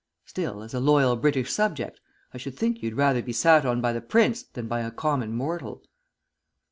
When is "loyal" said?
0.79-1.15